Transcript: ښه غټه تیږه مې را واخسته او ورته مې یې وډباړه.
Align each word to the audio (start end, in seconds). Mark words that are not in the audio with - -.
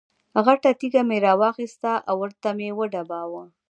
ښه 0.31 0.39
غټه 0.45 0.71
تیږه 0.79 1.01
مې 1.09 1.17
را 1.25 1.33
واخسته 1.41 1.91
او 2.09 2.15
ورته 2.21 2.49
مې 2.57 2.65
یې 2.69 2.75
وډباړه. 2.77 3.43